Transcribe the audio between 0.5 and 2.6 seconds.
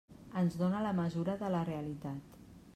dóna la mesura de la realitat.